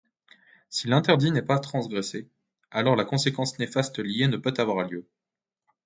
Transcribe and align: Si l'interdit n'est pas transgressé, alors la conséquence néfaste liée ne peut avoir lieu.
Si 0.69 0.87
l'interdit 0.87 1.29
n'est 1.31 1.43
pas 1.43 1.59
transgressé, 1.59 2.27
alors 2.71 2.95
la 2.95 3.05
conséquence 3.05 3.59
néfaste 3.59 3.99
liée 3.99 4.27
ne 4.27 4.37
peut 4.37 4.55
avoir 4.57 4.89
lieu. 4.89 5.07